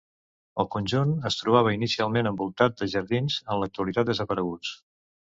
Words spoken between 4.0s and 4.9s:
desapareguts.